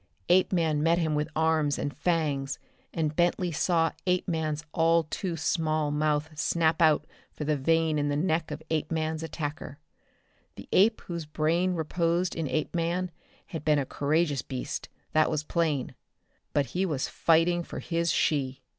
[0.29, 2.57] Apeman met him with arms and fangs,
[2.91, 8.15] and Bentley saw Apeman's all too small mouth snap out for the vein in the
[8.15, 9.77] neck of Apeman's attacker.
[10.55, 13.11] The ape whose brain reposed in Apeman
[13.45, 15.93] had been a courageous beast, that was plain.
[16.51, 18.63] But he was fighting for his she.